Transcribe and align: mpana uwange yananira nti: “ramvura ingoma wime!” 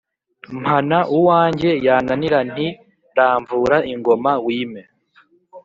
mpana 0.59 0.97
uwange 1.17 1.69
yananira 1.85 2.39
nti: 2.51 2.67
“ramvura 3.17 3.77
ingoma 3.93 4.31
wime!” 4.45 4.81